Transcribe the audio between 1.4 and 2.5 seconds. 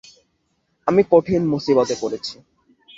মুসিবতে পড়েছি।